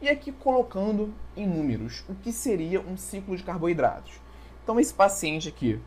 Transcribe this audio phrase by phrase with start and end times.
[0.00, 4.20] E aqui colocando em números o que seria um ciclo de carboidratos.
[4.62, 5.80] Então esse paciente aqui,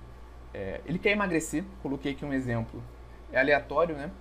[0.54, 2.84] é, ele quer emagrecer, coloquei aqui um exemplo,
[3.32, 4.12] é aleatório, né?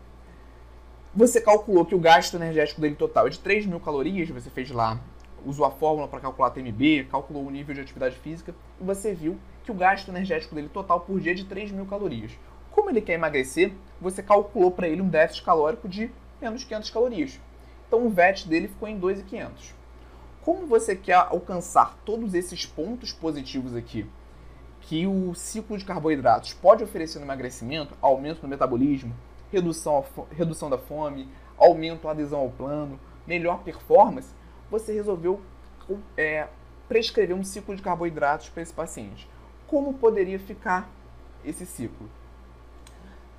[1.14, 4.70] Você calculou que o gasto energético dele total é de 3 mil calorias, você fez
[4.70, 5.00] lá,
[5.44, 9.38] usou a fórmula para calcular TMB, calculou o nível de atividade física, e você viu
[9.62, 12.32] que o gasto energético dele total por dia é de 3 mil calorias.
[12.70, 17.40] Como ele quer emagrecer, você calculou para ele um déficit calórico de menos 500 calorias.
[17.86, 19.74] Então o VET dele ficou em 2.500.
[20.42, 24.06] Como você quer alcançar todos esses pontos positivos aqui,
[24.80, 29.14] que o ciclo de carboidratos pode oferecer no emagrecimento, aumento no metabolismo,
[29.50, 34.34] redução, redução da fome, aumento a adesão ao plano, melhor performance,
[34.70, 35.40] você resolveu
[36.16, 36.48] é,
[36.88, 39.28] prescrever um ciclo de carboidratos para esse paciente.
[39.66, 40.90] Como poderia ficar
[41.44, 42.08] esse ciclo?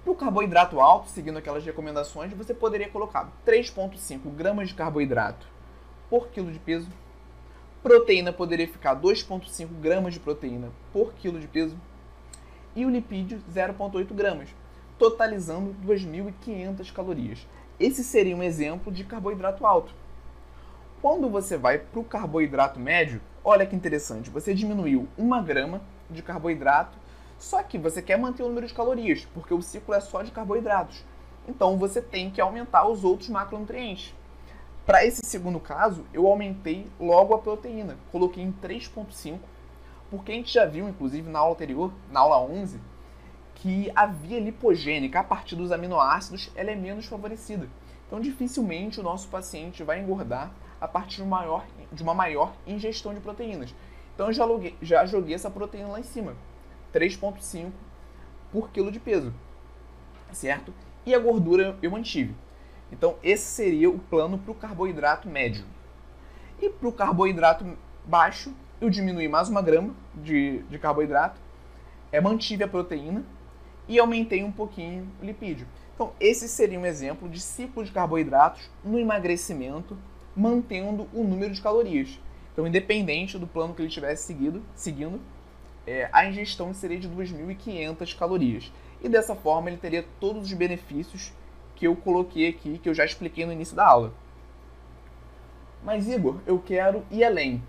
[0.04, 5.48] Para o carboidrato alto, seguindo aquelas recomendações, você poderia colocar 3,5 gramas de carboidrato
[6.09, 6.88] por quilo de peso.
[7.82, 11.76] Proteína poderia ficar 2,5 gramas de proteína por quilo de peso.
[12.76, 14.50] E o lipídio 0,8 gramas
[14.98, 17.48] totalizando 2.500 calorias.
[17.80, 19.94] Esse seria um exemplo de carboidrato alto.
[21.06, 26.23] Quando você vai para o carboidrato médio, olha que interessante, você diminuiu uma grama de
[26.23, 26.98] carboidrato,
[27.38, 30.31] só que você quer manter o número de calorias, porque o ciclo é só de
[30.31, 31.06] carboidratos.
[31.48, 34.16] Então você tem que aumentar os outros macronutrientes.
[34.83, 39.38] Para esse segundo caso, eu aumentei logo a proteína, coloquei em 3.5,
[40.09, 42.80] porque a gente já viu, inclusive na aula anterior, na aula 11,
[43.53, 47.70] que a via lipogênica a partir dos aminoácidos ela é menos favorecida.
[48.08, 50.52] Então, dificilmente o nosso paciente vai engordar
[50.86, 53.73] a partir de uma maior, de uma maior ingestão de proteínas.
[54.14, 56.36] Então, eu já, loguei, já joguei essa proteína lá em cima,
[56.94, 57.72] 3,5
[58.52, 59.33] por quilo de peso,
[60.31, 60.73] certo?
[61.05, 62.36] E a gordura eu mantive.
[62.92, 65.65] Então, esse seria o plano para o carboidrato médio.
[66.61, 67.65] E para o carboidrato
[68.05, 71.42] baixo, eu diminui mais uma grama de, de carboidrato,
[72.11, 73.26] é, mantive a proteína
[73.87, 75.67] e aumentei um pouquinho o lipídio.
[75.95, 79.98] Então, esse seria um exemplo de ciclo de carboidratos no emagrecimento,
[80.36, 82.20] mantendo o número de calorias.
[82.52, 85.20] Então, independente do plano que ele tivesse seguido, seguindo,
[85.86, 88.72] é, a ingestão seria de 2.500 calorias.
[89.02, 91.34] E dessa forma, ele teria todos os benefícios
[91.76, 94.14] que eu coloquei aqui, que eu já expliquei no início da aula.
[95.84, 97.62] Mas, Igor, eu quero ir além.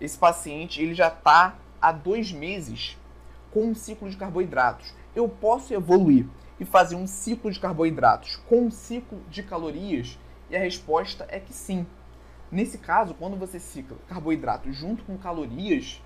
[0.00, 2.96] Esse paciente ele já está há dois meses
[3.52, 6.26] com um ciclo de carboidratos eu posso evoluir
[6.60, 10.18] e fazer um ciclo de carboidratos com um ciclo de calorias?
[10.50, 11.86] E a resposta é que sim.
[12.50, 16.02] Nesse caso, quando você cicla carboidrato junto com calorias,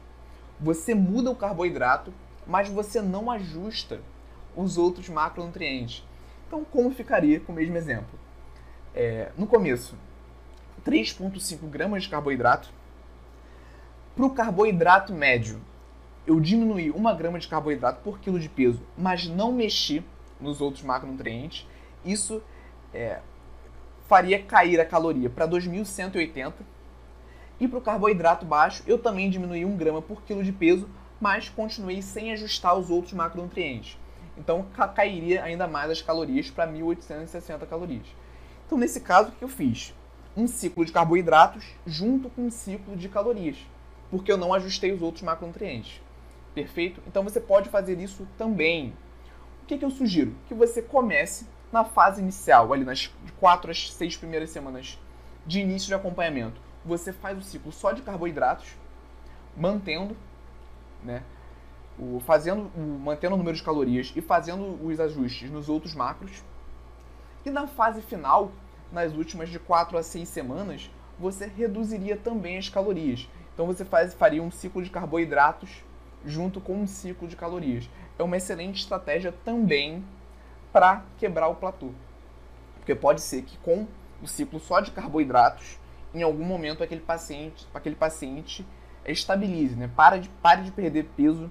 [0.58, 2.12] você muda o carboidrato,
[2.46, 4.00] mas você não ajusta
[4.56, 6.04] os outros macronutrientes.
[6.46, 8.18] Então, como ficaria com o mesmo exemplo?
[8.94, 9.96] É, no começo,
[10.84, 12.68] 3,5 gramas de carboidrato.
[14.14, 15.60] Para o carboidrato médio,
[16.26, 20.04] eu diminuí uma grama de carboidrato por quilo de peso, mas não mexi
[20.40, 21.66] nos outros macronutrientes,
[22.04, 22.42] isso
[22.92, 23.20] é,
[24.08, 26.52] faria cair a caloria para 2.180.
[27.60, 30.88] E para o carboidrato baixo, eu também diminuí 1 grama por quilo de peso,
[31.20, 33.96] mas continuei sem ajustar os outros macronutrientes.
[34.36, 38.06] Então cairia ainda mais as calorias para 1.860 calorias.
[38.66, 39.94] Então nesse caso, o que eu fiz?
[40.36, 43.58] Um ciclo de carboidratos junto com um ciclo de calorias,
[44.10, 46.00] porque eu não ajustei os outros macronutrientes.
[46.54, 47.02] Perfeito?
[47.06, 48.94] Então você pode fazer isso também.
[49.62, 50.34] O que, que eu sugiro?
[50.48, 53.10] Que você comece na fase inicial, ali nas
[53.40, 55.00] 4 às 6 primeiras semanas
[55.46, 56.60] de início de acompanhamento.
[56.84, 58.76] Você faz o ciclo só de carboidratos,
[59.56, 60.16] mantendo,
[61.02, 61.22] né?
[61.98, 66.42] O, fazendo, o, mantendo o número de calorias e fazendo os ajustes nos outros macros.
[67.44, 68.52] E na fase final,
[68.90, 73.28] nas últimas de 4 a 6 semanas, você reduziria também as calorias.
[73.54, 75.82] Então você faz, faria um ciclo de carboidratos
[76.24, 77.88] junto com um ciclo de calorias.
[78.18, 80.04] É uma excelente estratégia também
[80.72, 81.90] para quebrar o platô.
[82.76, 83.86] Porque pode ser que com
[84.22, 85.78] o ciclo só de carboidratos,
[86.14, 88.66] em algum momento aquele paciente, aquele paciente
[89.06, 89.90] estabilize, né?
[89.94, 91.50] Para de, pare de perder peso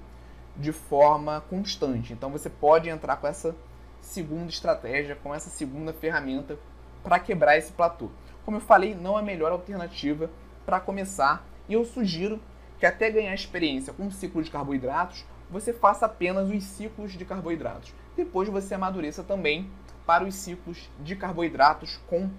[0.56, 2.14] de forma constante.
[2.14, 3.56] Então você pode entrar com essa
[4.02, 6.58] segunda estratégia, com essa segunda ferramenta
[7.04, 8.10] para quebrar esse platô.
[8.46, 10.30] Como eu falei, não é a melhor alternativa
[10.66, 12.40] para começar e eu sugiro
[12.80, 17.26] que até ganhar experiência com o ciclo de carboidratos, você faça apenas os ciclos de
[17.26, 17.94] carboidratos.
[18.16, 19.70] Depois você amadureça também
[20.06, 22.30] para os ciclos de carboidratos com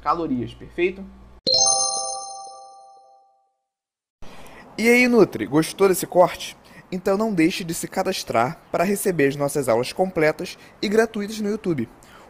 [0.00, 1.04] calorias, perfeito?
[4.76, 6.56] E aí, Nutri, gostou desse corte?
[6.90, 11.50] Então não deixe de se cadastrar para receber as nossas aulas completas e gratuitas no
[11.50, 11.88] YouTube.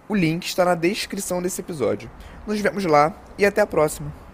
[0.08, 2.10] O link está na descrição desse episódio.
[2.46, 4.27] Nos vemos lá e até a próxima!